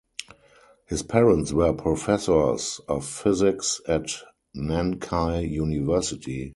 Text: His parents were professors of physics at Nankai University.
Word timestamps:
His 0.87 1.03
parents 1.03 1.53
were 1.53 1.73
professors 1.73 2.81
of 2.87 3.05
physics 3.05 3.81
at 3.87 4.09
Nankai 4.57 5.47
University. 5.47 6.49